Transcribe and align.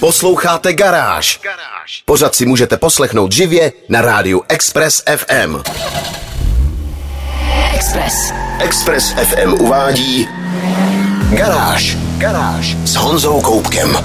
Posloucháte 0.00 0.72
Garáž. 0.72 1.40
Pořád 2.04 2.34
si 2.34 2.46
můžete 2.46 2.76
poslechnout 2.76 3.32
živě 3.32 3.72
na 3.88 4.00
rádiu 4.00 4.42
Express 4.48 5.02
FM. 5.16 5.56
Express. 7.74 8.32
Express 8.58 9.10
FM 9.10 9.52
uvádí 9.52 10.28
Garáž. 11.30 11.96
Garáž 12.18 12.76
s 12.84 12.94
Honzou 12.94 13.40
Koupkem. 13.40 13.98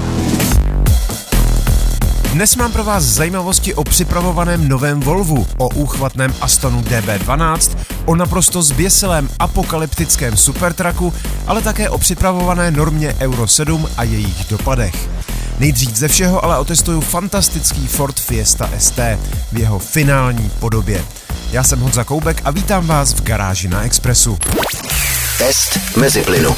Dnes 2.32 2.56
mám 2.56 2.72
pro 2.72 2.84
vás 2.84 3.02
zajímavosti 3.02 3.74
o 3.74 3.84
připravovaném 3.84 4.68
novém 4.68 5.00
Volvu, 5.00 5.46
o 5.58 5.68
úchvatném 5.68 6.34
Astonu 6.40 6.82
DB12, 6.82 7.78
o 8.06 8.16
naprosto 8.16 8.62
zběsilém 8.62 9.28
apokalyptickém 9.38 10.36
supertraku, 10.36 11.14
ale 11.46 11.62
také 11.62 11.90
o 11.90 11.98
připravované 11.98 12.70
normě 12.70 13.16
Euro 13.20 13.48
7 13.48 13.88
a 13.96 14.02
jejich 14.02 14.48
dopadech. 14.50 15.15
Nejdřív 15.58 15.96
ze 15.96 16.08
všeho 16.08 16.44
ale 16.44 16.58
otestuju 16.58 17.00
fantastický 17.00 17.86
Ford 17.86 18.20
Fiesta 18.20 18.70
ST 18.78 18.98
v 19.52 19.58
jeho 19.58 19.78
finální 19.78 20.50
podobě. 20.58 21.04
Já 21.52 21.62
jsem 21.62 21.80
Honza 21.80 22.04
Koubek 22.04 22.42
a 22.44 22.50
vítám 22.50 22.86
vás 22.86 23.12
v 23.12 23.22
garáži 23.22 23.68
na 23.68 23.82
Expressu. 23.82 24.38
Test 25.38 25.78
mezi 25.96 26.22
plynu. 26.22 26.56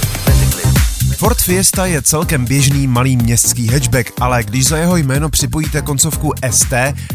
Ford 1.18 1.38
Fiesta 1.38 1.86
je 1.86 2.02
celkem 2.02 2.44
běžný 2.44 2.86
malý 2.86 3.16
městský 3.16 3.68
hatchback, 3.68 4.12
ale 4.20 4.44
když 4.44 4.66
za 4.66 4.76
jeho 4.76 4.96
jméno 4.96 5.28
připojíte 5.28 5.82
koncovku 5.82 6.32
ST, 6.50 6.72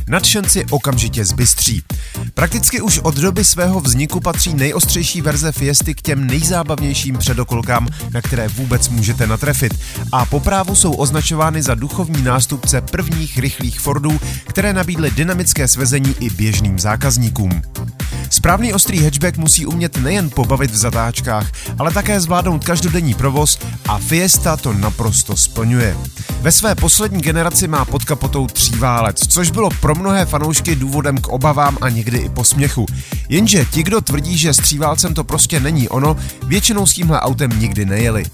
nadšenci 0.07 0.65
okamžitě 0.69 1.25
zbystří. 1.25 1.83
Prakticky 2.33 2.81
už 2.81 2.99
od 2.99 3.15
doby 3.15 3.45
svého 3.45 3.79
vzniku 3.79 4.19
patří 4.19 4.53
nejostřejší 4.53 5.21
verze 5.21 5.51
Fiesty 5.51 5.93
k 5.93 6.01
těm 6.01 6.27
nejzábavnějším 6.27 7.17
předokolkám, 7.17 7.87
na 8.13 8.21
které 8.21 8.47
vůbec 8.47 8.89
můžete 8.89 9.27
natrefit. 9.27 9.73
A 10.11 10.25
po 10.25 10.39
právu 10.39 10.75
jsou 10.75 10.93
označovány 10.93 11.61
za 11.61 11.75
duchovní 11.75 12.23
nástupce 12.23 12.81
prvních 12.81 13.37
rychlých 13.37 13.79
Fordů, 13.79 14.19
které 14.47 14.73
nabídly 14.73 15.11
dynamické 15.11 15.67
svezení 15.67 16.15
i 16.19 16.29
běžným 16.29 16.79
zákazníkům. 16.79 17.61
Správný 18.29 18.73
ostrý 18.73 19.03
hatchback 19.03 19.37
musí 19.37 19.65
umět 19.65 19.97
nejen 19.97 20.29
pobavit 20.29 20.71
v 20.71 20.77
zatáčkách, 20.77 21.51
ale 21.79 21.93
také 21.93 22.19
zvládnout 22.19 22.63
každodenní 22.63 23.13
provoz 23.13 23.59
a 23.87 23.97
Fiesta 23.97 24.57
to 24.57 24.73
naprosto 24.73 25.37
splňuje. 25.37 25.95
Ve 26.43 26.51
své 26.51 26.75
poslední 26.75 27.21
generaci 27.21 27.67
má 27.67 27.85
pod 27.85 28.03
kapotou 28.03 28.47
tříválec, 28.47 29.27
což 29.27 29.51
bylo 29.51 29.69
pro 29.81 29.95
mnohé 29.95 30.25
fanoušky 30.25 30.75
důvodem 30.75 31.17
k 31.17 31.27
obavám 31.27 31.77
a 31.81 31.89
někdy 31.89 32.17
i 32.17 32.29
posměchu. 32.29 32.85
Jenže 33.29 33.65
ti, 33.65 33.83
kdo 33.83 34.01
tvrdí, 34.01 34.37
že 34.37 34.53
s 34.53 34.57
tříválcem 34.57 35.13
to 35.13 35.23
prostě 35.23 35.59
není 35.59 35.89
ono, 35.89 36.17
většinou 36.47 36.85
s 36.85 36.93
tímhle 36.93 37.19
autem 37.19 37.59
nikdy 37.59 37.85
nejeli. 37.85 38.25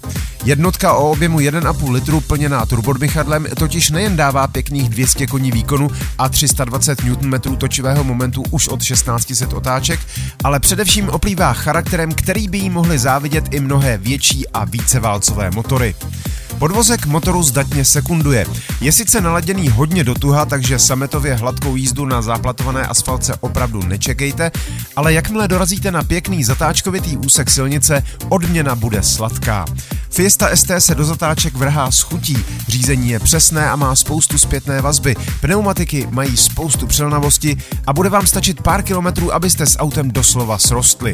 Jednotka 0.44 0.92
o 0.92 1.10
objemu 1.10 1.38
1,5 1.38 1.90
litru 1.90 2.20
plněná 2.20 2.66
turbodmychadlem 2.66 3.46
totiž 3.58 3.90
nejen 3.90 4.16
dává 4.16 4.46
pěkných 4.46 4.88
200 4.88 5.26
koní 5.26 5.52
výkonu 5.52 5.90
a 6.18 6.28
320 6.28 6.98
Nm 7.04 7.40
točivého 7.40 8.04
momentu 8.04 8.42
už 8.50 8.68
od 8.68 8.82
1600 8.82 9.52
otáček, 9.52 10.00
ale 10.44 10.60
především 10.60 11.08
oplývá 11.08 11.52
charakterem, 11.52 12.12
který 12.12 12.48
by 12.48 12.58
jí 12.58 12.70
mohli 12.70 12.98
závidět 12.98 13.44
i 13.54 13.60
mnohé 13.60 13.98
větší 13.98 14.48
a 14.48 14.64
víceválcové 14.64 15.50
motory. 15.50 15.94
Podvozek 16.58 17.06
motoru 17.06 17.42
zdatně 17.42 17.84
sekunduje. 17.84 18.46
Je 18.80 18.92
sice 18.92 19.20
naladěný 19.20 19.68
hodně 19.68 20.04
do 20.04 20.14
tuha, 20.14 20.44
takže 20.44 20.78
sametově 20.78 21.34
hladkou 21.34 21.76
jízdu 21.76 22.04
na 22.04 22.22
záplatované 22.22 22.86
asfaltce 22.86 23.34
opravdu 23.40 23.82
nečekejte, 23.82 24.50
ale 24.96 25.12
jakmile 25.12 25.48
dorazíte 25.48 25.90
na 25.90 26.02
pěkný 26.02 26.44
zatáčkovitý 26.44 27.16
úsek 27.16 27.50
silnice, 27.50 28.02
odměna 28.28 28.74
bude 28.74 29.02
sladká. 29.02 29.64
Fiesta 30.10 30.56
ST 30.56 30.70
se 30.78 30.94
do 30.94 31.04
zatáček 31.04 31.54
vrhá 31.54 31.90
s 31.90 32.00
chutí, 32.00 32.44
řízení 32.68 33.10
je 33.10 33.18
přesné 33.18 33.70
a 33.70 33.76
má 33.76 33.94
spoustu 33.94 34.38
zpětné 34.38 34.80
vazby, 34.80 35.16
pneumatiky 35.40 36.08
mají 36.10 36.36
spoustu 36.36 36.86
přilnavosti 36.86 37.56
a 37.86 37.92
bude 37.92 38.08
vám 38.08 38.26
stačit 38.26 38.62
pár 38.62 38.82
kilometrů, 38.82 39.34
abyste 39.34 39.66
s 39.66 39.78
autem 39.78 40.10
doslova 40.10 40.58
srostli. 40.58 41.12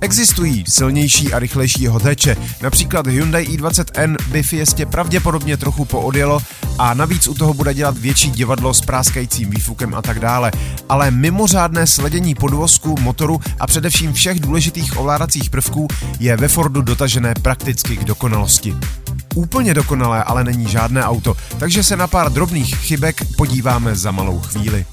Existují 0.00 0.64
silnější 0.68 1.32
a 1.32 1.38
rychlejší 1.38 1.86
hoteče, 1.86 2.36
například 2.62 3.06
Hyundai 3.06 3.44
i20N 3.44 4.16
by 4.30 4.42
Fiestě 4.42 4.86
pravděpodobně 4.86 5.56
trochu 5.56 5.84
poodjelo 5.84 6.40
a 6.78 6.94
navíc 6.94 7.28
u 7.28 7.34
toho 7.34 7.54
bude 7.54 7.74
dělat 7.74 7.98
větší 7.98 8.30
divadlo 8.30 8.74
s 8.74 8.80
práskajícím 8.80 9.50
výfukem 9.50 9.94
a 9.94 10.02
tak 10.02 10.20
dále. 10.20 10.52
Ale 10.88 11.10
mimořádné 11.10 11.86
sledění 11.86 12.34
podvozku, 12.34 12.94
motoru 13.00 13.40
a 13.60 13.66
především 13.66 14.12
všech 14.12 14.40
důležitých 14.40 14.96
ovládacích 14.96 15.50
prvků 15.50 15.88
je 16.20 16.36
ve 16.36 16.48
Fordu 16.48 16.82
dotažené 16.82 17.34
prakticky 17.42 17.96
k 17.96 18.04
dokonalosti. 18.04 18.76
Úplně 19.34 19.74
dokonalé 19.74 20.24
ale 20.24 20.44
není 20.44 20.68
žádné 20.68 21.04
auto, 21.04 21.36
takže 21.58 21.82
se 21.82 21.96
na 21.96 22.06
pár 22.06 22.32
drobných 22.32 22.76
chybek 22.76 23.22
podíváme 23.36 23.96
za 23.96 24.10
malou 24.10 24.40
chvíli. 24.40 24.86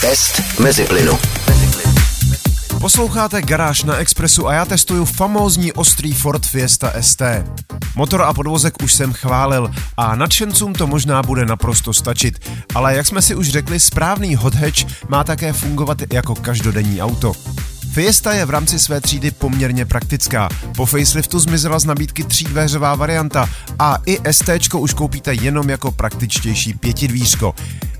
Test 0.00 0.42
mezi 0.58 0.84
plynu. 0.84 1.43
Posloucháte 2.84 3.42
Garáž 3.42 3.84
na 3.84 3.96
Expressu 3.96 4.48
a 4.48 4.54
já 4.54 4.64
testuju 4.64 5.04
famózní 5.04 5.72
ostrý 5.72 6.12
Ford 6.12 6.46
Fiesta 6.46 6.92
ST. 7.00 7.22
Motor 7.96 8.22
a 8.22 8.32
podvozek 8.34 8.82
už 8.82 8.94
jsem 8.94 9.12
chválil 9.12 9.70
a 9.96 10.14
nadšencům 10.14 10.72
to 10.72 10.86
možná 10.86 11.22
bude 11.22 11.46
naprosto 11.46 11.94
stačit, 11.94 12.50
ale 12.74 12.96
jak 12.96 13.06
jsme 13.06 13.22
si 13.22 13.34
už 13.34 13.48
řekli, 13.48 13.80
správný 13.80 14.34
hot 14.34 14.54
hatch 14.54 15.08
má 15.08 15.24
také 15.24 15.52
fungovat 15.52 15.98
jako 16.12 16.34
každodenní 16.34 17.02
auto. 17.02 17.32
Fiesta 17.92 18.32
je 18.32 18.44
v 18.44 18.50
rámci 18.50 18.78
své 18.78 19.00
třídy 19.00 19.30
poměrně 19.30 19.84
praktická. 19.84 20.48
Po 20.76 20.86
faceliftu 20.86 21.38
zmizela 21.38 21.78
z 21.78 21.84
nabídky 21.84 22.24
třídvéřová 22.24 22.94
varianta 22.94 23.48
a 23.78 23.98
i 24.06 24.18
ST 24.32 24.74
už 24.74 24.94
koupíte 24.94 25.34
jenom 25.34 25.70
jako 25.70 25.92
praktičtější 25.92 26.74
pětidvířko. 26.74 27.54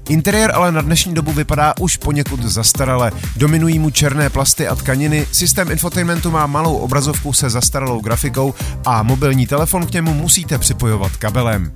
Interiér 0.09 0.53
ale 0.55 0.73
na 0.73 0.81
dnešní 0.81 1.15
dobu 1.15 1.33
vypadá 1.33 1.75
už 1.81 1.97
poněkud 1.97 2.43
zastarale. 2.43 3.13
Dominují 3.37 3.79
mu 3.79 3.91
černé 3.91 4.31
plasty 4.31 4.69
a 4.69 4.75
tkaniny, 4.75 5.27
systém 5.33 5.71
infotainmentu 5.71 6.31
má 6.31 6.47
malou 6.47 6.77
obrazovku 6.77 7.33
se 7.33 7.51
zastaralou 7.51 8.01
grafikou 8.01 8.55
a 8.87 9.03
mobilní 9.03 9.47
telefon 9.47 9.87
k 9.87 9.93
němu 9.93 10.15
musíte 10.15 10.59
připojovat 10.59 11.17
kabelem. 11.17 11.73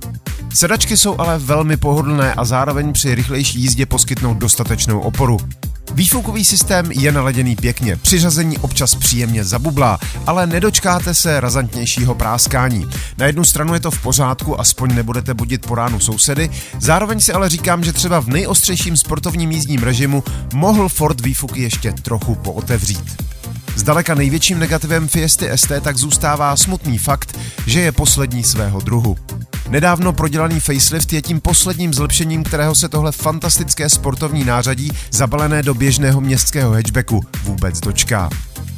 Sedačky 0.53 0.97
jsou 0.97 1.19
ale 1.19 1.39
velmi 1.39 1.77
pohodlné 1.77 2.33
a 2.33 2.45
zároveň 2.45 2.93
při 2.93 3.15
rychlejší 3.15 3.59
jízdě 3.59 3.85
poskytnou 3.85 4.33
dostatečnou 4.33 4.99
oporu. 4.99 5.37
Výfukový 5.93 6.45
systém 6.45 6.91
je 6.91 7.11
naladěný 7.11 7.55
pěkně, 7.55 7.95
přiřazení 7.95 8.57
občas 8.57 8.95
příjemně 8.95 9.43
zabublá, 9.43 9.99
ale 10.27 10.47
nedočkáte 10.47 11.13
se 11.13 11.39
razantnějšího 11.39 12.15
práskání. 12.15 12.89
Na 13.17 13.25
jednu 13.25 13.43
stranu 13.43 13.73
je 13.73 13.79
to 13.79 13.91
v 13.91 14.01
pořádku, 14.01 14.59
aspoň 14.59 14.95
nebudete 14.95 15.33
budit 15.33 15.65
po 15.65 15.75
ránu 15.75 15.99
sousedy, 15.99 16.49
zároveň 16.79 17.19
si 17.19 17.33
ale 17.33 17.49
říkám, 17.49 17.83
že 17.83 17.93
třeba 17.93 18.19
v 18.19 18.27
nejostřejším 18.27 18.97
sportovním 18.97 19.51
jízdním 19.51 19.83
režimu 19.83 20.23
mohl 20.53 20.89
Ford 20.89 21.21
výfuky 21.21 21.61
ještě 21.61 21.93
trochu 21.93 22.35
pootevřít. 22.35 23.23
Zdaleka 23.75 24.15
největším 24.15 24.59
negativem 24.59 25.07
Fiesty 25.07 25.49
ST 25.55 25.71
tak 25.81 25.97
zůstává 25.97 26.57
smutný 26.57 26.97
fakt, 26.97 27.39
že 27.65 27.79
je 27.79 27.91
poslední 27.91 28.43
svého 28.43 28.79
druhu. 28.79 29.17
Nedávno 29.69 30.13
prodělaný 30.13 30.59
facelift 30.59 31.13
je 31.13 31.21
tím 31.21 31.41
posledním 31.41 31.93
zlepšením, 31.93 32.43
kterého 32.43 32.75
se 32.75 32.89
tohle 32.89 33.11
fantastické 33.11 33.89
sportovní 33.89 34.43
nářadí, 34.45 34.91
zabalené 35.11 35.63
do 35.63 35.73
běžného 35.73 36.21
městského 36.21 36.71
hatchbacku, 36.73 37.23
vůbec 37.43 37.79
dočká. 37.79 38.29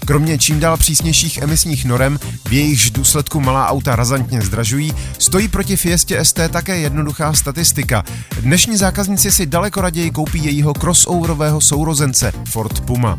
Kromě 0.06 0.38
čím 0.38 0.59
dál 0.59 0.78
přísnějších 0.78 1.38
emisních 1.38 1.85
norem, 1.85 2.19
v 2.47 2.53
jejichž 2.53 2.91
důsledku 2.91 3.40
malá 3.40 3.69
auta 3.69 3.96
razantně 3.96 4.41
zdražují, 4.41 4.94
stojí 5.18 5.47
proti 5.47 5.75
Fiestě 5.75 6.25
ST 6.25 6.40
také 6.51 6.78
jednoduchá 6.78 7.34
statistika. 7.34 8.03
Dnešní 8.41 8.78
zákazníci 8.78 9.31
si 9.31 9.46
daleko 9.46 9.81
raději 9.81 10.12
koupí 10.12 10.46
jejího 10.46 10.74
crossoverového 10.74 11.62
sourozence 11.62 12.31
Ford 12.50 12.81
Puma. 12.81 13.18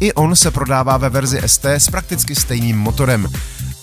I 0.00 0.12
on 0.12 0.36
se 0.36 0.50
prodává 0.50 0.96
ve 0.96 1.08
verzi 1.08 1.40
ST 1.46 1.64
s 1.64 1.90
prakticky 1.90 2.34
stejným 2.34 2.78
motorem. 2.78 3.28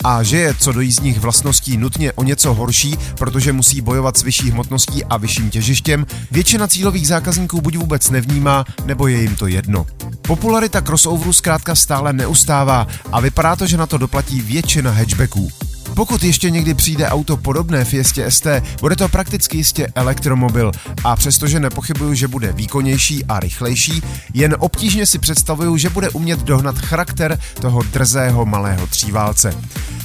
A 0.03 0.23
že 0.23 0.37
je 0.37 0.53
co 0.53 0.71
do 0.71 0.81
jízdních 0.81 1.19
vlastností 1.19 1.77
nutně 1.77 2.11
o 2.13 2.23
něco 2.23 2.53
horší, 2.53 2.97
protože 3.17 3.53
musí 3.53 3.81
bojovat 3.81 4.17
s 4.17 4.23
vyšší 4.23 4.51
hmotností 4.51 5.05
a 5.05 5.17
vyšším 5.17 5.49
těžištěm, 5.49 6.05
většina 6.31 6.67
cílových 6.67 7.07
zákazníků 7.07 7.61
buď 7.61 7.77
vůbec 7.77 8.09
nevnímá, 8.09 8.65
nebo 8.85 9.07
je 9.07 9.21
jim 9.21 9.35
to 9.35 9.47
jedno. 9.47 9.85
Popularita 10.21 10.81
crossoveru 10.81 11.33
zkrátka 11.33 11.75
stále 11.75 12.13
neustává 12.13 12.87
a 13.11 13.19
vypadá 13.19 13.55
to, 13.55 13.67
že 13.67 13.77
na 13.77 13.87
to 13.87 13.97
doplatí 13.97 14.41
většina 14.41 14.91
hatchbacků. 14.91 15.72
Pokud 15.95 16.23
ještě 16.23 16.49
někdy 16.49 16.73
přijde 16.73 17.07
auto 17.09 17.37
podobné 17.37 17.85
Fiestě 17.85 18.31
ST, 18.31 18.47
bude 18.81 18.95
to 18.95 19.09
prakticky 19.09 19.57
jistě 19.57 19.87
elektromobil 19.95 20.71
a 21.03 21.15
přestože 21.15 21.59
nepochybuju, 21.59 22.13
že 22.13 22.27
bude 22.27 22.51
výkonnější 22.51 23.25
a 23.25 23.39
rychlejší, 23.39 24.03
jen 24.33 24.55
obtížně 24.59 25.05
si 25.05 25.19
představuju, 25.19 25.77
že 25.77 25.89
bude 25.89 26.09
umět 26.09 26.39
dohnat 26.39 26.77
charakter 26.77 27.39
toho 27.61 27.81
drzého 27.81 28.45
malého 28.45 28.87
tříválce. 28.87 29.53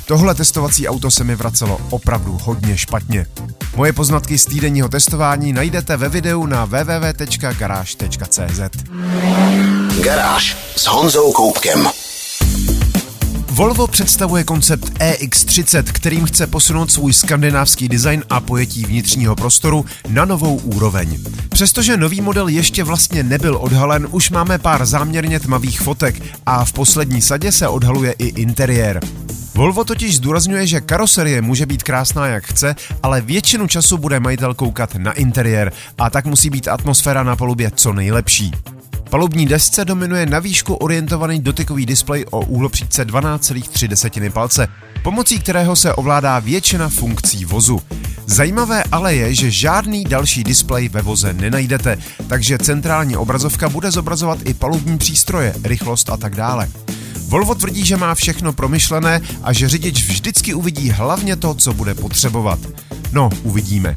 Tohle 0.06 0.34
testovací 0.34 0.88
auto 0.88 1.10
se 1.10 1.24
mi 1.24 1.36
vracelo 1.36 1.80
opravdu 1.90 2.38
hodně 2.42 2.76
špatně. 2.76 3.26
Moje 3.76 3.92
poznatky 3.92 4.38
z 4.38 4.44
týdenního 4.44 4.88
testování 4.88 5.52
najdete 5.52 5.96
ve 5.96 6.08
videu 6.08 6.46
na 6.46 6.64
www.garage.cz. 6.64 8.60
Garáž 10.02 10.56
s 10.76 10.86
Honzou 10.86 11.32
Koupkem. 11.32 11.88
Volvo 13.58 13.86
představuje 13.86 14.44
koncept 14.44 14.92
EX30, 14.98 15.82
kterým 15.82 16.24
chce 16.24 16.46
posunout 16.46 16.92
svůj 16.92 17.12
skandinávský 17.12 17.88
design 17.88 18.24
a 18.30 18.40
pojetí 18.40 18.84
vnitřního 18.84 19.36
prostoru 19.36 19.84
na 20.08 20.24
novou 20.24 20.56
úroveň. 20.56 21.18
Přestože 21.48 21.96
nový 21.96 22.20
model 22.20 22.48
ještě 22.48 22.84
vlastně 22.84 23.22
nebyl 23.22 23.56
odhalen, 23.56 24.08
už 24.10 24.30
máme 24.30 24.58
pár 24.58 24.86
záměrně 24.86 25.40
tmavých 25.40 25.80
fotek 25.80 26.22
a 26.46 26.64
v 26.64 26.72
poslední 26.72 27.22
sadě 27.22 27.52
se 27.52 27.68
odhaluje 27.68 28.12
i 28.12 28.26
interiér. 28.26 29.00
Volvo 29.54 29.84
totiž 29.84 30.16
zdůrazňuje, 30.16 30.66
že 30.66 30.80
karoserie 30.80 31.42
může 31.42 31.66
být 31.66 31.82
krásná 31.82 32.26
jak 32.26 32.44
chce, 32.46 32.74
ale 33.02 33.20
většinu 33.20 33.66
času 33.66 33.98
bude 33.98 34.20
majitel 34.20 34.54
koukat 34.54 34.94
na 34.94 35.12
interiér 35.12 35.72
a 35.98 36.10
tak 36.10 36.26
musí 36.26 36.50
být 36.50 36.68
atmosféra 36.68 37.22
na 37.22 37.36
palubě 37.36 37.70
co 37.74 37.92
nejlepší. 37.92 38.52
Palubní 39.10 39.46
desce 39.46 39.84
dominuje 39.84 40.26
na 40.26 40.38
výšku 40.38 40.74
orientovaný 40.74 41.40
dotykový 41.40 41.86
displej 41.86 42.24
o 42.30 42.40
úhlopříčce 42.40 43.04
12,3 43.04 44.30
palce, 44.30 44.68
pomocí 45.02 45.38
kterého 45.38 45.76
se 45.76 45.94
ovládá 45.94 46.38
většina 46.38 46.88
funkcí 46.88 47.44
vozu. 47.44 47.80
Zajímavé 48.26 48.84
ale 48.92 49.14
je, 49.14 49.34
že 49.34 49.50
žádný 49.50 50.04
další 50.04 50.44
displej 50.44 50.88
ve 50.88 51.02
voze 51.02 51.32
nenajdete, 51.32 51.98
takže 52.28 52.58
centrální 52.58 53.16
obrazovka 53.16 53.68
bude 53.68 53.90
zobrazovat 53.90 54.38
i 54.44 54.54
palubní 54.54 54.98
přístroje, 54.98 55.54
rychlost 55.64 56.10
a 56.10 56.16
tak 56.16 56.36
dále. 56.36 56.68
Volvo 57.28 57.54
tvrdí, 57.54 57.86
že 57.86 57.96
má 57.96 58.14
všechno 58.14 58.52
promyšlené 58.52 59.20
a 59.42 59.52
že 59.52 59.68
řidič 59.68 60.08
vždycky 60.08 60.54
uvidí 60.54 60.90
hlavně 60.90 61.36
to, 61.36 61.54
co 61.54 61.74
bude 61.74 61.94
potřebovat. 61.94 62.58
No, 63.12 63.30
uvidíme. 63.42 63.96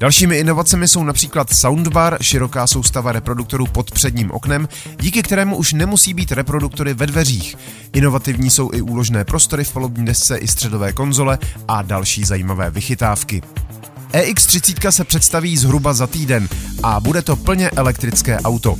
Dalšími 0.00 0.38
inovacemi 0.38 0.88
jsou 0.88 1.04
například 1.04 1.52
soundbar, 1.52 2.18
široká 2.20 2.66
soustava 2.66 3.12
reproduktorů 3.12 3.66
pod 3.66 3.90
předním 3.90 4.30
oknem, 4.30 4.68
díky 5.00 5.22
kterému 5.22 5.56
už 5.56 5.72
nemusí 5.72 6.14
být 6.14 6.32
reproduktory 6.32 6.94
ve 6.94 7.06
dveřích. 7.06 7.56
Inovativní 7.92 8.50
jsou 8.50 8.70
i 8.72 8.80
úložné 8.80 9.24
prostory 9.24 9.64
v 9.64 9.72
palubní 9.72 10.04
desce 10.04 10.36
i 10.36 10.48
středové 10.48 10.92
konzole 10.92 11.38
a 11.68 11.82
další 11.82 12.24
zajímavé 12.24 12.70
vychytávky. 12.70 13.42
EX30 14.12 14.90
se 14.90 15.04
představí 15.04 15.56
zhruba 15.56 15.92
za 15.92 16.06
týden 16.06 16.48
a 16.82 17.00
bude 17.00 17.22
to 17.22 17.36
plně 17.36 17.70
elektrické 17.70 18.38
auto. 18.40 18.76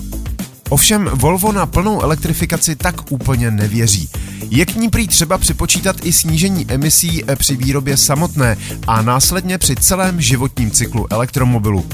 Ovšem 0.71 1.11
Volvo 1.15 1.53
na 1.53 1.67
plnou 1.67 2.03
elektrifikaci 2.03 2.77
tak 2.77 3.13
úplně 3.13 3.51
nevěří. 3.51 4.11
Je 4.51 4.67
k 4.67 4.77
ní 4.77 4.89
prý 4.89 5.09
třeba 5.09 5.39
připočítat 5.39 5.97
i 6.03 6.13
snížení 6.13 6.67
emisí 6.69 7.25
při 7.37 7.57
výrobě 7.57 7.97
samotné 7.97 8.57
a 8.87 9.03
následně 9.03 9.59
při 9.59 9.77
celém 9.77 10.21
životním 10.21 10.71
cyklu 10.71 11.07
elektromobilu. 11.11 11.87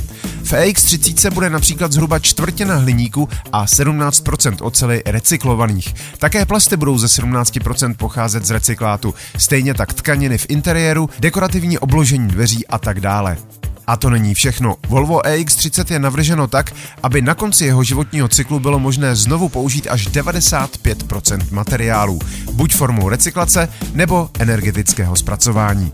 V 0.42 0.52
EX30 0.52 1.30
bude 1.30 1.50
například 1.50 1.92
zhruba 1.92 2.18
čtvrtina 2.18 2.76
hliníku 2.76 3.28
a 3.52 3.64
17% 3.64 4.56
ocely 4.60 5.02
recyklovaných. 5.06 5.94
Také 6.18 6.44
plasty 6.44 6.76
budou 6.76 6.98
ze 6.98 7.06
17% 7.06 7.94
pocházet 7.94 8.46
z 8.46 8.50
recyklátu, 8.50 9.14
stejně 9.38 9.74
tak 9.74 9.94
tkaniny 9.94 10.38
v 10.38 10.46
interiéru, 10.48 11.10
dekorativní 11.18 11.78
obložení 11.78 12.28
dveří 12.28 12.66
a 12.66 12.78
tak 12.78 13.00
dále. 13.00 13.36
A 13.86 13.96
to 13.96 14.10
není 14.10 14.34
všechno. 14.34 14.76
Volvo 14.88 15.20
EX30 15.20 15.92
je 15.92 15.98
navrženo 15.98 16.46
tak, 16.46 16.72
aby 17.02 17.22
na 17.22 17.34
konci 17.34 17.64
jeho 17.64 17.84
životního 17.84 18.28
cyklu 18.28 18.60
bylo 18.60 18.78
možné 18.78 19.16
znovu 19.16 19.48
použít 19.48 19.86
až 19.90 20.08
95% 20.08 21.40
materiálů, 21.50 22.18
buď 22.52 22.74
formou 22.74 23.08
recyklace 23.08 23.68
nebo 23.94 24.30
energetického 24.38 25.16
zpracování. 25.16 25.92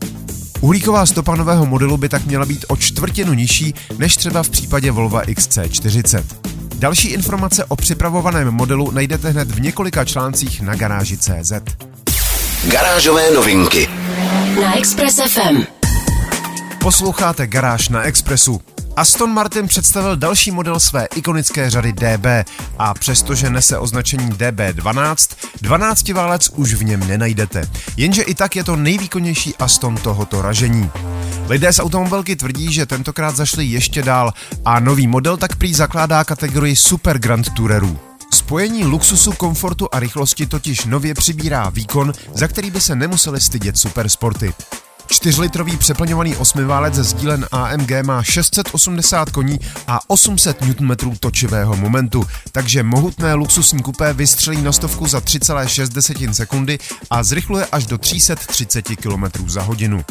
Uhlíková 0.60 1.06
stopa 1.06 1.36
nového 1.36 1.66
modelu 1.66 1.96
by 1.96 2.08
tak 2.08 2.26
měla 2.26 2.46
být 2.46 2.64
o 2.68 2.76
čtvrtinu 2.76 3.32
nižší 3.32 3.74
než 3.98 4.16
třeba 4.16 4.42
v 4.42 4.48
případě 4.48 4.90
Volvo 4.90 5.18
XC40. 5.18 6.24
Další 6.74 7.08
informace 7.08 7.64
o 7.64 7.76
připravovaném 7.76 8.50
modelu 8.50 8.90
najdete 8.90 9.30
hned 9.30 9.50
v 9.50 9.60
několika 9.60 10.04
článcích 10.04 10.60
na 10.60 10.74
garáži.cz. 10.74 11.52
Garážové 12.70 13.30
novinky 13.30 13.88
Na 14.62 14.78
Express 14.78 15.20
FM. 15.28 15.71
Posloucháte 16.82 17.46
Garáž 17.46 17.88
na 17.88 18.02
Expressu. 18.02 18.60
Aston 18.96 19.30
Martin 19.30 19.68
představil 19.68 20.16
další 20.16 20.50
model 20.50 20.80
své 20.80 21.06
ikonické 21.06 21.70
řady 21.70 21.92
DB 21.92 22.26
a 22.78 22.94
přestože 22.94 23.50
nese 23.50 23.78
označení 23.78 24.30
DB12, 24.30 25.36
12 25.60 26.08
válec 26.08 26.48
už 26.48 26.74
v 26.74 26.84
něm 26.84 27.08
nenajdete. 27.08 27.70
Jenže 27.96 28.22
i 28.22 28.34
tak 28.34 28.56
je 28.56 28.64
to 28.64 28.76
nejvýkonnější 28.76 29.54
Aston 29.56 29.96
tohoto 29.96 30.42
ražení. 30.42 30.90
Lidé 31.48 31.72
z 31.72 31.78
automobilky 31.78 32.36
tvrdí, 32.36 32.72
že 32.72 32.86
tentokrát 32.86 33.36
zašli 33.36 33.64
ještě 33.64 34.02
dál 34.02 34.32
a 34.64 34.80
nový 34.80 35.06
model 35.06 35.36
tak 35.36 35.56
prý 35.56 35.74
zakládá 35.74 36.24
kategorii 36.24 36.76
Super 36.76 37.18
Grand 37.18 37.50
Tourerů. 37.50 37.98
Spojení 38.32 38.84
luxusu, 38.84 39.32
komfortu 39.32 39.88
a 39.92 40.00
rychlosti 40.00 40.46
totiž 40.46 40.84
nově 40.84 41.14
přibírá 41.14 41.68
výkon, 41.68 42.12
za 42.34 42.48
který 42.48 42.70
by 42.70 42.80
se 42.80 42.94
nemuseli 42.94 43.40
stydět 43.40 43.78
supersporty. 43.78 44.54
4-litrový 45.12 45.76
přeplňovaný 45.76 46.36
osmiválec 46.36 46.94
ze 46.94 47.04
sdílen 47.04 47.46
AMG 47.52 47.90
má 48.02 48.22
680 48.22 49.30
koní 49.30 49.60
a 49.86 50.10
800 50.10 50.60
Nm 50.60 50.96
točivého 51.20 51.76
momentu, 51.76 52.24
takže 52.52 52.82
mohutné 52.82 53.34
luxusní 53.34 53.82
kupé 53.82 54.12
vystřelí 54.12 54.62
na 54.62 54.72
stovku 54.72 55.06
za 55.06 55.18
3,6 55.18 56.32
sekundy 56.32 56.78
a 57.10 57.22
zrychluje 57.22 57.66
až 57.72 57.86
do 57.86 57.98
330 57.98 58.82
km 58.82 59.48
za 59.48 59.62
hodinu. 59.62 60.04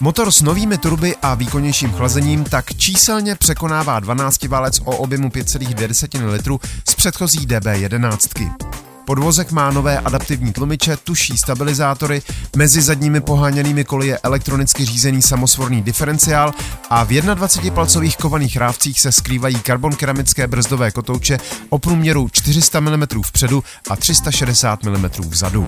Motor 0.00 0.30
s 0.30 0.42
novými 0.42 0.78
turby 0.78 1.16
a 1.22 1.34
výkonnějším 1.34 1.92
chlazením 1.92 2.44
tak 2.44 2.76
číselně 2.76 3.34
překonává 3.34 4.00
12 4.00 4.44
válec 4.44 4.80
o 4.84 4.96
objemu 4.96 5.28
5,2 5.28 6.32
litru 6.32 6.60
z 6.88 6.94
předchozí 6.94 7.46
DB11. 7.46 8.73
Podvozek 9.04 9.52
má 9.52 9.70
nové 9.70 9.98
adaptivní 9.98 10.52
tlumiče, 10.52 10.96
tuší 10.96 11.38
stabilizátory, 11.38 12.22
mezi 12.56 12.82
zadními 12.82 13.20
poháněnými 13.20 13.84
koly 13.84 14.06
je 14.06 14.18
elektronicky 14.18 14.84
řízený 14.84 15.22
samosvorný 15.22 15.82
diferenciál 15.82 16.52
a 16.90 17.04
v 17.04 17.08
21-palcových 17.08 18.16
kovaných 18.16 18.56
rávcích 18.56 19.00
se 19.00 19.12
skrývají 19.12 19.56
karbon-keramické 19.56 20.46
brzdové 20.46 20.90
kotouče 20.90 21.38
o 21.68 21.78
průměru 21.78 22.28
400 22.32 22.80
mm 22.80 23.04
vpředu 23.26 23.64
a 23.90 23.96
360 23.96 24.82
mm 24.82 25.08
vzadu. 25.28 25.66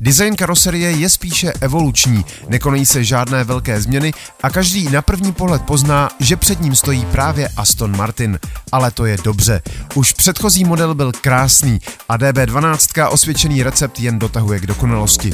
Design 0.00 0.36
karoserie 0.36 0.90
je 0.90 1.10
spíše 1.10 1.52
evoluční, 1.60 2.24
nekonají 2.48 2.86
se 2.86 3.04
žádné 3.04 3.44
velké 3.44 3.80
změny 3.80 4.12
a 4.42 4.50
každý 4.50 4.88
na 4.88 5.02
první 5.02 5.32
pohled 5.32 5.62
pozná, 5.62 6.10
že 6.20 6.36
před 6.36 6.60
ním 6.60 6.76
stojí 6.76 7.04
právě 7.04 7.48
Aston 7.56 7.96
Martin. 7.96 8.38
Ale 8.72 8.90
to 8.90 9.06
je 9.06 9.16
dobře. 9.24 9.62
Už 9.94 10.12
předchozí 10.12 10.64
model 10.64 10.94
byl 10.94 11.12
krásný 11.20 11.78
a 12.08 12.18
DB12 12.18 13.08
osvědčený 13.10 13.62
recept 13.62 14.00
jen 14.00 14.18
dotahuje 14.18 14.60
k 14.60 14.66
dokonalosti. 14.66 15.32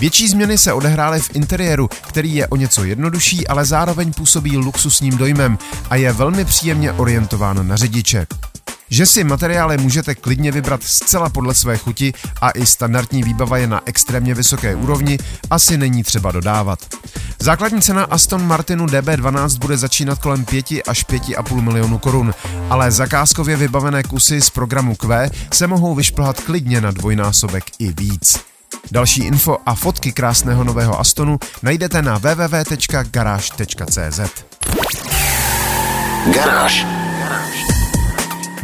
Větší 0.00 0.28
změny 0.28 0.58
se 0.58 0.72
odehrály 0.72 1.20
v 1.20 1.36
interiéru, 1.36 1.88
který 1.88 2.34
je 2.34 2.46
o 2.46 2.56
něco 2.56 2.84
jednodušší, 2.84 3.48
ale 3.48 3.64
zároveň 3.64 4.12
působí 4.12 4.56
luxusním 4.56 5.16
dojmem 5.16 5.58
a 5.90 5.96
je 5.96 6.12
velmi 6.12 6.44
příjemně 6.44 6.92
orientován 6.92 7.68
na 7.68 7.76
řidiče. 7.76 8.26
Že 8.90 9.06
si 9.06 9.24
materiály 9.24 9.78
můžete 9.78 10.14
klidně 10.14 10.52
vybrat 10.52 10.82
zcela 10.82 11.28
podle 11.28 11.54
své 11.54 11.78
chuti 11.78 12.12
a 12.40 12.50
i 12.50 12.66
standardní 12.66 13.22
výbava 13.22 13.58
je 13.58 13.66
na 13.66 13.80
extrémně 13.86 14.34
vysoké 14.34 14.74
úrovni, 14.74 15.18
asi 15.50 15.78
není 15.78 16.02
třeba 16.02 16.32
dodávat. 16.32 16.78
Základní 17.38 17.82
cena 17.82 18.04
Aston 18.04 18.46
Martinu 18.46 18.86
DB12 18.86 19.58
bude 19.58 19.76
začínat 19.76 20.18
kolem 20.18 20.44
5 20.44 20.66
až 20.88 21.06
5,5 21.06 21.60
milionu 21.60 21.98
korun, 21.98 22.34
ale 22.70 22.90
zakázkově 22.90 23.56
vybavené 23.56 24.02
kusy 24.02 24.40
z 24.40 24.50
programu 24.50 24.94
Q 24.94 25.30
se 25.52 25.66
mohou 25.66 25.94
vyšplhat 25.94 26.40
klidně 26.40 26.80
na 26.80 26.90
dvojnásobek 26.90 27.64
i 27.78 27.92
víc. 27.92 28.40
Další 28.90 29.24
info 29.24 29.56
a 29.66 29.74
fotky 29.74 30.12
krásného 30.12 30.64
nového 30.64 31.00
Astonu 31.00 31.38
najdete 31.62 32.02
na 32.02 32.18
www.garage.cz. 32.18 33.40
Garáž. 36.34 36.99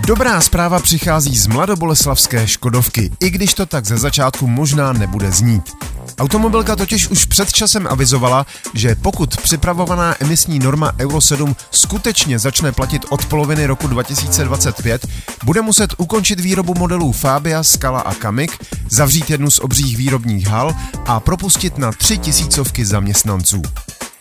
Dobrá 0.07 0.41
zpráva 0.41 0.81
přichází 0.81 1.37
z 1.37 1.47
mladoboleslavské 1.47 2.47
Škodovky, 2.47 3.11
i 3.21 3.31
když 3.31 3.55
to 3.55 3.67
tak 3.67 3.87
ze 3.87 3.99
začátku 3.99 4.47
možná 4.47 4.93
nebude 4.93 5.33
znít. 5.33 5.73
Automobilka 6.19 6.77
totiž 6.77 7.09
už 7.09 7.25
před 7.25 7.53
časem 7.53 7.87
avizovala, 7.91 8.47
že 8.75 8.95
pokud 8.95 9.37
připravovaná 9.37 10.15
emisní 10.21 10.59
norma 10.59 10.93
Euro 10.99 11.21
7 11.21 11.57
skutečně 11.71 12.39
začne 12.39 12.73
platit 12.73 13.05
od 13.09 13.27
poloviny 13.27 13.67
roku 13.67 13.87
2025, 13.87 15.07
bude 15.45 15.63
muset 15.63 15.95
ukončit 15.99 16.41
výrobu 16.41 16.75
modelů 16.75 17.13
Fabia, 17.13 17.63
Scala 17.63 18.01
a 18.01 18.15
Kamik, 18.15 18.67
zavřít 18.91 19.31
jednu 19.31 19.51
z 19.51 19.59
obřích 19.59 19.97
výrobních 19.97 20.47
hal 20.47 20.75
a 21.07 21.21
propustit 21.21 21.79
na 21.79 21.93
tři 21.93 22.19
tisícovky 22.19 22.85
zaměstnanců. 22.85 23.63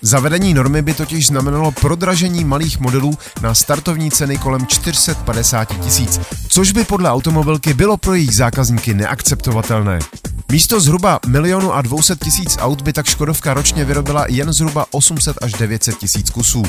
Zavedení 0.05 0.53
normy 0.53 0.81
by 0.81 0.93
totiž 0.93 1.27
znamenalo 1.27 1.71
prodražení 1.71 2.43
malých 2.43 2.79
modelů 2.79 3.13
na 3.41 3.53
startovní 3.53 4.11
ceny 4.11 4.37
kolem 4.37 4.67
450 4.67 5.65
tisíc, 5.65 6.19
což 6.47 6.71
by 6.71 6.83
podle 6.83 7.11
automobilky 7.11 7.73
bylo 7.73 7.97
pro 7.97 8.13
jejich 8.13 8.35
zákazníky 8.35 8.93
neakceptovatelné. 8.93 9.99
Místo 10.55 10.79
zhruba 10.79 11.19
milionu 11.27 11.73
a 11.73 11.81
200 11.81 12.15
tisíc 12.15 12.57
aut 12.59 12.81
by 12.81 12.93
tak 12.93 13.05
Škodovka 13.05 13.53
ročně 13.53 13.85
vyrobila 13.85 14.25
jen 14.29 14.53
zhruba 14.53 14.85
800 14.91 15.37
až 15.41 15.53
900 15.53 15.97
tisíc 15.97 16.29
kusů. 16.29 16.63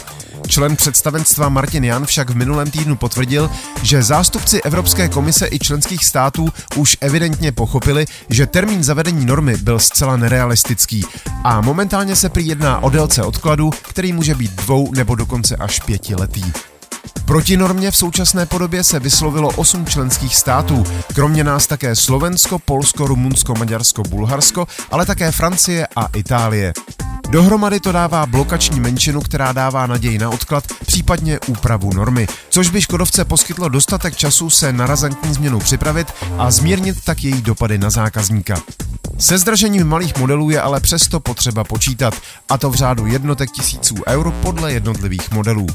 Člen 0.48 0.76
představenstva 0.76 1.48
Martin 1.48 1.84
Jan 1.84 2.06
však 2.06 2.30
v 2.30 2.36
minulém 2.36 2.70
týdnu 2.70 2.96
potvrdil, 2.96 3.50
že 3.82 4.02
zástupci 4.02 4.62
Evropské 4.62 5.08
komise 5.08 5.48
i 5.50 5.58
členských 5.58 6.04
států 6.04 6.48
už 6.76 6.96
evidentně 7.00 7.52
pochopili, 7.52 8.06
že 8.30 8.46
termín 8.46 8.84
zavedení 8.84 9.26
normy 9.26 9.56
byl 9.56 9.78
zcela 9.78 10.16
nerealistický 10.16 11.04
a 11.44 11.60
momentálně 11.60 12.16
se 12.16 12.28
prý 12.28 12.46
jedná 12.46 12.82
o 12.82 12.90
délce 12.90 13.22
odkladu, 13.22 13.70
který 13.70 14.12
může 14.12 14.34
být 14.34 14.52
dvou 14.52 14.92
nebo 14.94 15.14
dokonce 15.14 15.56
až 15.56 15.80
pětiletý. 15.80 16.44
Proti 17.26 17.56
normě 17.56 17.90
v 17.90 17.96
současné 17.96 18.46
podobě 18.46 18.84
se 18.84 19.00
vyslovilo 19.00 19.48
osm 19.48 19.86
členských 19.86 20.36
států, 20.36 20.84
kromě 21.14 21.44
nás 21.44 21.66
také 21.66 21.96
Slovensko, 21.96 22.58
Polsko, 22.58 23.06
Rumunsko, 23.06 23.54
Maďarsko, 23.54 24.02
Bulharsko, 24.02 24.66
ale 24.90 25.06
také 25.06 25.32
Francie 25.32 25.86
a 25.96 26.06
Itálie. 26.16 26.72
Dohromady 27.30 27.80
to 27.80 27.92
dává 27.92 28.26
blokační 28.26 28.80
menšinu, 28.80 29.20
která 29.20 29.52
dává 29.52 29.86
naději 29.86 30.18
na 30.18 30.30
odklad, 30.30 30.64
případně 30.86 31.40
úpravu 31.46 31.92
normy, 31.92 32.26
což 32.48 32.70
by 32.70 32.82
Škodovce 32.82 33.24
poskytlo 33.24 33.68
dostatek 33.68 34.16
času 34.16 34.50
se 34.50 34.72
na 34.72 34.86
razantní 34.86 35.34
změnu 35.34 35.58
připravit 35.58 36.08
a 36.38 36.50
zmírnit 36.50 37.04
tak 37.04 37.24
její 37.24 37.42
dopady 37.42 37.78
na 37.78 37.90
zákazníka. 37.90 38.56
Se 39.18 39.38
zdražením 39.38 39.86
malých 39.86 40.18
modelů 40.18 40.50
je 40.50 40.60
ale 40.60 40.80
přesto 40.80 41.20
potřeba 41.20 41.64
počítat, 41.64 42.14
a 42.48 42.58
to 42.58 42.70
v 42.70 42.74
řádu 42.74 43.06
jednotek 43.06 43.50
tisíců 43.50 43.94
eur 44.08 44.30
podle 44.42 44.72
jednotlivých 44.72 45.30
modelů. 45.30 45.66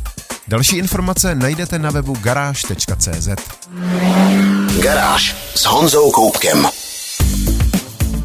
Další 0.48 0.78
informace 0.78 1.36
najdete 1.36 1.80
na 1.80 1.92
webu 1.92 2.16
garáž.cz. 2.22 3.28
Garáž 4.84 5.36
s 5.56 5.66
Honzou 5.66 6.12
Koupkem. 6.12 6.68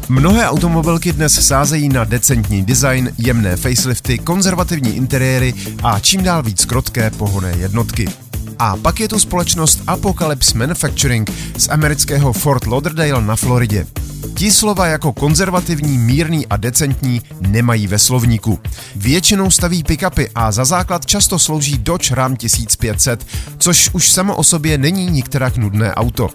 Mnohé 0.09 0.49
automobilky 0.49 1.13
dnes 1.13 1.47
sázejí 1.47 1.89
na 1.89 2.03
decentní 2.03 2.65
design, 2.65 3.09
jemné 3.17 3.57
facelifty, 3.57 4.17
konzervativní 4.17 4.95
interiéry 4.95 5.53
a 5.83 5.99
čím 5.99 6.23
dál 6.23 6.43
víc 6.43 6.65
krotké 6.65 7.09
pohonné 7.09 7.53
jednotky. 7.57 8.09
A 8.59 8.77
pak 8.77 8.99
je 8.99 9.07
tu 9.07 9.19
společnost 9.19 9.81
Apocalypse 9.87 10.57
Manufacturing 10.57 11.31
z 11.57 11.69
amerického 11.69 12.33
Fort 12.33 12.65
Lauderdale 12.65 13.21
na 13.21 13.35
Floridě. 13.35 13.87
Ti 14.37 14.51
slova 14.51 14.87
jako 14.87 15.13
konzervativní, 15.13 15.97
mírný 15.97 16.47
a 16.47 16.57
decentní 16.57 17.21
nemají 17.41 17.87
ve 17.87 17.99
slovníku. 17.99 18.59
Většinou 18.95 19.51
staví 19.51 19.83
pick-upy 19.83 20.27
a 20.35 20.51
za 20.51 20.65
základ 20.65 21.05
často 21.05 21.39
slouží 21.39 21.77
Dodge 21.77 22.15
Ram 22.15 22.35
1500, 22.35 23.27
což 23.57 23.89
už 23.93 24.09
samo 24.11 24.35
o 24.35 24.43
sobě 24.43 24.77
není 24.77 25.05
nikterak 25.05 25.57
nudné 25.57 25.95
auto. 25.95 26.29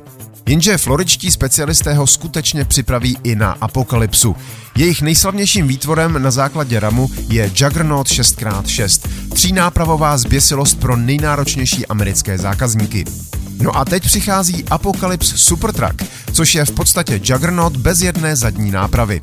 Jenže 0.47 0.79
floričtí 0.79 1.31
specialisté 1.31 1.95
ho 1.95 2.07
skutečně 2.07 2.65
připraví 2.65 3.19
i 3.23 3.35
na 3.37 3.57
apokalypsu. 3.61 4.37
Jejich 4.77 5.03
nejslavnějším 5.03 5.69
výtvorem 5.69 6.23
na 6.23 6.31
základě 6.31 6.81
ramu 6.81 7.11
je 7.29 7.51
Juggernaut 7.55 8.07
6x6, 8.07 9.09
třínápravová 9.33 10.19
zběsilost 10.19 10.81
pro 10.81 10.97
nejnáročnější 10.97 11.87
americké 11.87 12.39
zákazníky. 12.39 13.05
No 13.63 13.77
a 13.77 13.85
teď 13.85 14.05
přichází 14.05 14.65
Apocalypse 14.65 15.39
Supertruck, 15.39 16.03
což 16.33 16.55
je 16.55 16.65
v 16.65 16.71
podstatě 16.71 17.21
Juggernaut 17.25 17.77
bez 17.77 18.01
jedné 18.01 18.37
zadní 18.37 18.71
nápravy. 18.71 19.21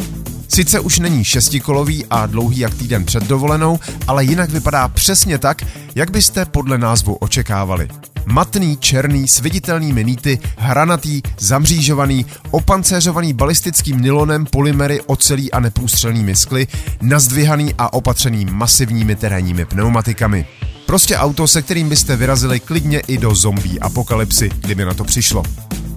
Sice 0.47 0.79
už 0.79 0.99
není 0.99 1.23
šestikolový 1.23 2.05
a 2.09 2.25
dlouhý 2.25 2.59
jak 2.59 2.73
týden 2.73 3.05
před 3.05 3.23
dovolenou, 3.23 3.79
ale 4.07 4.25
jinak 4.25 4.49
vypadá 4.49 4.87
přesně 4.87 5.37
tak, 5.37 5.61
jak 5.95 6.11
byste 6.11 6.45
podle 6.45 6.77
názvu 6.77 7.15
očekávali. 7.15 7.87
Matný, 8.25 8.77
černý, 8.77 9.27
s 9.27 9.39
viditelnými 9.39 10.03
níty, 10.03 10.39
hranatý, 10.57 11.21
zamřížovaný, 11.39 12.25
opancéřovaný 12.51 13.33
balistickým 13.33 14.01
nylonem, 14.01 14.45
polymery, 14.45 15.01
ocelí 15.01 15.51
a 15.51 15.59
neprůstřelnými 15.59 16.35
skly, 16.35 16.67
nazdvihaný 17.01 17.73
a 17.77 17.93
opatřený 17.93 18.45
masivními 18.45 19.15
terénními 19.15 19.65
pneumatikami. 19.65 20.45
Prostě 20.89 21.17
auto, 21.17 21.47
se 21.47 21.61
kterým 21.61 21.89
byste 21.89 22.15
vyrazili 22.15 22.59
klidně 22.59 22.99
i 22.99 23.17
do 23.17 23.35
zombie 23.35 23.79
apokalypsy, 23.79 24.49
kdyby 24.59 24.85
na 24.85 24.93
to 24.93 25.03
přišlo. 25.03 25.43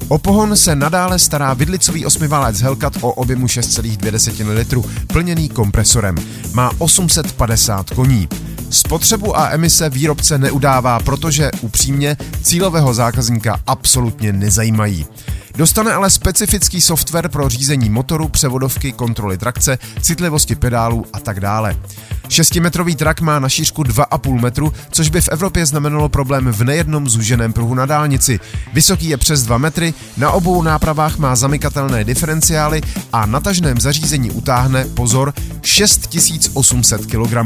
O 0.09 0.19
pohon 0.19 0.57
se 0.57 0.77
nadále 0.77 1.19
stará 1.19 1.55
vidlicový 1.55 2.07
osmiválec 2.07 2.61
Hellcat 2.61 2.93
o 3.01 3.13
objemu 3.13 3.47
6,2 3.47 4.55
litru, 4.55 4.85
plněný 5.07 5.49
kompresorem. 5.49 6.15
Má 6.53 6.71
850 6.79 7.91
koní. 7.91 8.29
Spotřebu 8.71 9.39
a 9.39 9.51
emise 9.51 9.91
výrobce 9.91 10.39
neudává, 10.39 11.01
protože 11.01 11.51
upřímně 11.61 12.17
cílového 12.43 12.95
zákazníka 12.95 13.61
absolutně 13.67 14.33
nezajímají. 14.33 15.07
Dostane 15.57 15.93
ale 15.93 16.11
specifický 16.11 16.81
software 16.81 17.29
pro 17.29 17.49
řízení 17.49 17.91
motoru, 17.91 18.29
převodovky, 18.29 18.93
kontroly 18.93 19.39
trakce, 19.39 19.79
citlivosti 20.01 20.55
pedálů 20.55 21.07
a 21.13 21.21
tak 21.21 21.41
dále. 21.41 21.77
6-metrový 22.29 22.97
trak 22.97 23.21
má 23.21 23.39
na 23.39 23.49
šířku 23.49 23.83
2,5 23.83 24.41
metru, 24.41 24.73
což 24.91 25.09
by 25.09 25.21
v 25.21 25.29
Evropě 25.29 25.67
znamenalo 25.67 26.09
problém 26.09 26.53
v 26.53 26.65
nejednom 26.65 27.09
zúženém 27.09 27.53
pruhu 27.53 27.75
na 27.75 27.87
dálnici. 27.87 28.41
Vysoký 28.73 29.09
je 29.09 29.17
přes 29.17 29.43
2 29.43 29.59
metry, 29.59 29.95
na 30.17 30.31
obou 30.31 30.63
nápravách 30.63 31.19
má 31.19 31.37
zamykatelné 31.37 32.05
diferenciály 32.05 32.81
a 33.13 33.27
na 33.27 33.41
tažném 33.41 33.81
zařízení 33.81 34.31
utáhne, 34.31 34.85
pozor, 34.85 35.35
6800 35.63 37.07
kg. 37.07 37.37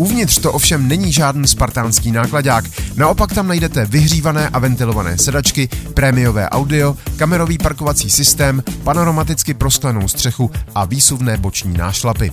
Uvnitř 0.00 0.38
to 0.38 0.52
ovšem 0.52 0.88
není 0.88 1.12
žádný 1.12 1.48
spartánský 1.48 2.12
nákladák, 2.12 2.64
naopak 2.96 3.32
tam 3.32 3.48
najdete 3.48 3.86
vyhřívané 3.86 4.48
a 4.48 4.58
ventilované 4.58 5.18
sedačky, 5.18 5.68
prémiové 5.94 6.48
audio, 6.48 6.96
kamerový 7.16 7.58
parkovací 7.58 8.10
systém, 8.10 8.62
panoramaticky 8.84 9.54
prosklenou 9.54 10.08
střechu 10.08 10.50
a 10.74 10.84
výsuvné 10.84 11.36
boční 11.36 11.78
nášlapy. 11.78 12.32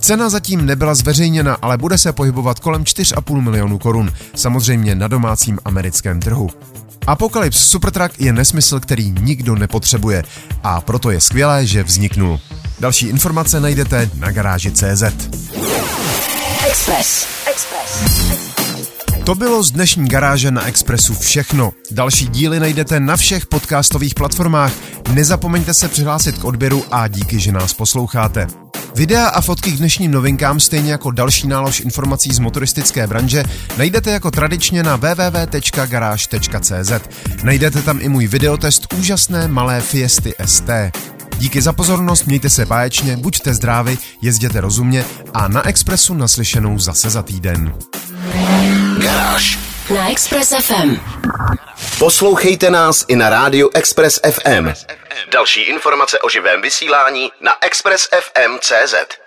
Cena 0.00 0.28
zatím 0.28 0.66
nebyla 0.66 0.94
zveřejněna, 0.94 1.56
ale 1.62 1.78
bude 1.78 1.98
se 1.98 2.12
pohybovat 2.12 2.60
kolem 2.60 2.84
4,5 2.84 3.40
milionů 3.40 3.78
korun, 3.78 4.12
samozřejmě 4.34 4.94
na 4.94 5.08
domácím 5.08 5.58
americkém 5.64 6.20
trhu. 6.20 6.50
Apocalypse 7.06 7.60
Supertruck 7.60 8.20
je 8.20 8.32
nesmysl, 8.32 8.80
který 8.80 9.14
nikdo 9.20 9.54
nepotřebuje 9.54 10.24
a 10.62 10.80
proto 10.80 11.10
je 11.10 11.20
skvělé, 11.20 11.66
že 11.66 11.82
vzniknul. 11.82 12.40
Další 12.80 13.06
informace 13.06 13.60
najdete 13.60 14.10
na 14.14 14.30
garáži 14.30 14.72
CZ. 14.72 15.04
Express. 16.68 17.26
Express. 17.50 18.02
To 19.24 19.34
bylo 19.34 19.62
z 19.62 19.70
dnešní 19.70 20.08
garáže 20.08 20.50
na 20.50 20.66
Expressu 20.66 21.14
všechno. 21.14 21.72
Další 21.90 22.26
díly 22.28 22.60
najdete 22.60 23.00
na 23.00 23.16
všech 23.16 23.46
podcastových 23.46 24.14
platformách. 24.14 24.72
Nezapomeňte 25.12 25.74
se 25.74 25.88
přihlásit 25.88 26.38
k 26.38 26.44
odběru 26.44 26.84
a 26.90 27.08
díky, 27.08 27.40
že 27.40 27.52
nás 27.52 27.72
posloucháte. 27.72 28.46
Videa 28.94 29.26
a 29.26 29.40
fotky 29.40 29.72
k 29.72 29.76
dnešním 29.76 30.10
novinkám, 30.10 30.60
stejně 30.60 30.92
jako 30.92 31.10
další 31.10 31.48
nálož 31.48 31.80
informací 31.80 32.34
z 32.34 32.38
motoristické 32.38 33.06
branže, 33.06 33.44
najdete 33.78 34.10
jako 34.10 34.30
tradičně 34.30 34.82
na 34.82 34.96
www.garage.cz. 34.96 36.92
Najdete 37.42 37.82
tam 37.82 37.98
i 38.02 38.08
můj 38.08 38.26
videotest 38.26 38.94
úžasné 38.94 39.48
malé 39.48 39.80
Fiesty 39.80 40.34
ST. 40.44 40.70
Díky 41.40 41.62
za 41.62 41.72
pozornost, 41.72 42.24
mějte 42.24 42.50
se 42.50 42.66
báječně, 42.66 43.16
buďte 43.16 43.54
zdraví, 43.54 43.98
jezděte 44.22 44.60
rozumně 44.60 45.04
a 45.34 45.48
na 45.48 45.68
Expressu 45.68 46.14
naslyšenou 46.14 46.78
zase 46.78 47.10
za 47.10 47.22
týden. 47.22 47.74
Garáž. 48.98 49.58
Na 49.94 50.10
Express 50.10 50.54
FM. 50.60 50.96
Poslouchejte 51.98 52.70
nás 52.70 53.04
i 53.08 53.16
na 53.16 53.30
rádiu 53.30 53.70
Express 53.74 54.20
FM. 54.30 54.68
Další 55.32 55.60
informace 55.60 56.18
o 56.18 56.28
živém 56.28 56.62
vysílání 56.62 57.30
na 57.40 57.52
expressfm.cz. 57.60 59.19